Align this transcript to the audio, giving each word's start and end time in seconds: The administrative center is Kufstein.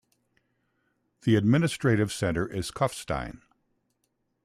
The 1.21 1.35
administrative 1.35 2.11
center 2.11 2.47
is 2.47 2.71
Kufstein. 2.71 3.41